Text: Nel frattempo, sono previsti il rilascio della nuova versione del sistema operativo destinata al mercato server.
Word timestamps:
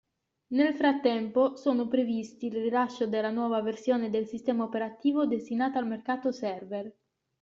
Nel 0.55 0.73
frattempo, 0.73 1.55
sono 1.57 1.87
previsti 1.87 2.47
il 2.47 2.53
rilascio 2.55 3.05
della 3.05 3.29
nuova 3.29 3.61
versione 3.61 4.09
del 4.09 4.25
sistema 4.25 4.63
operativo 4.63 5.27
destinata 5.27 5.77
al 5.77 5.85
mercato 5.85 6.31
server. 6.31 6.91